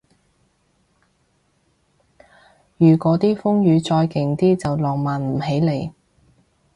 [2.79, 5.93] 如嗰啲風雨再勁啲就浪漫唔起嘞